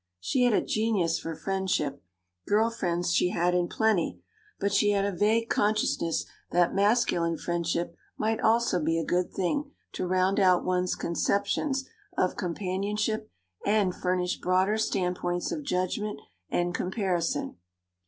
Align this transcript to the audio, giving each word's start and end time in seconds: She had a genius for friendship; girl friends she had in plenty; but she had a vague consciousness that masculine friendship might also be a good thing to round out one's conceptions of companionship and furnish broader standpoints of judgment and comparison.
She 0.19 0.45
had 0.45 0.53
a 0.53 0.65
genius 0.65 1.19
for 1.19 1.35
friendship; 1.35 2.01
girl 2.47 2.71
friends 2.71 3.13
she 3.13 3.29
had 3.29 3.53
in 3.53 3.67
plenty; 3.67 4.19
but 4.59 4.73
she 4.73 4.89
had 4.93 5.05
a 5.05 5.11
vague 5.15 5.47
consciousness 5.47 6.25
that 6.49 6.73
masculine 6.73 7.37
friendship 7.37 7.95
might 8.17 8.39
also 8.39 8.81
be 8.83 8.97
a 8.97 9.05
good 9.05 9.31
thing 9.31 9.69
to 9.91 10.07
round 10.07 10.39
out 10.39 10.65
one's 10.65 10.95
conceptions 10.95 11.87
of 12.17 12.35
companionship 12.35 13.29
and 13.63 13.93
furnish 13.93 14.39
broader 14.39 14.75
standpoints 14.79 15.51
of 15.51 15.61
judgment 15.61 16.19
and 16.49 16.73
comparison. 16.73 17.57